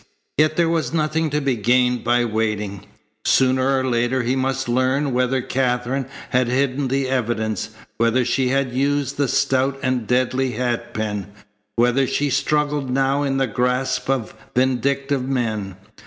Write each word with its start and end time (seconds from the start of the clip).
Yet 0.39 0.55
there 0.57 0.67
was 0.67 0.93
nothing 0.95 1.29
to 1.29 1.39
be 1.39 1.55
gained 1.55 2.03
by 2.03 2.25
waiting. 2.25 2.87
Sooner 3.23 3.77
or 3.79 3.85
later 3.87 4.23
he 4.23 4.35
must 4.35 4.67
learn 4.67 5.13
whether 5.13 5.43
Katherine 5.43 6.07
had 6.31 6.47
hidden 6.47 6.87
the 6.87 7.07
evidence, 7.07 7.69
whether 7.97 8.25
she 8.25 8.47
had 8.47 8.73
used 8.73 9.17
the 9.17 9.27
stout 9.27 9.77
and 9.83 10.07
deadly 10.07 10.53
hatpin, 10.53 11.27
whether 11.75 12.07
she 12.07 12.31
struggled 12.31 12.89
now 12.89 13.21
in 13.21 13.37
the 13.37 13.45
grasp 13.45 14.09
of 14.09 14.33
vindictive 14.55 15.29
men. 15.29 15.75